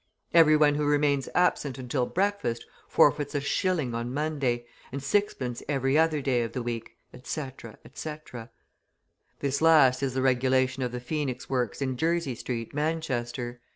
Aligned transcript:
Every 0.33 0.57
one 0.57 0.73
who 0.73 0.83
remains 0.87 1.29
absent 1.35 1.77
until 1.77 2.07
breakfast 2.07 2.65
forfeits 2.89 3.35
a 3.35 3.39
shilling 3.39 3.93
on 3.93 4.11
Monday, 4.11 4.65
and 4.91 5.03
sixpence 5.03 5.61
every 5.69 5.95
other 5.95 6.21
day 6.21 6.41
of 6.41 6.53
the 6.53 6.63
week, 6.63 6.97
etc, 7.13 7.77
etc. 7.85 8.49
This 9.41 9.61
last 9.61 10.01
is 10.01 10.15
the 10.15 10.23
regulation 10.23 10.81
of 10.81 10.91
the 10.91 10.99
Phoenix 10.99 11.51
Works 11.51 11.83
in 11.83 11.97
Jersey 11.97 12.33
Street, 12.33 12.73
Manchester. 12.73 13.61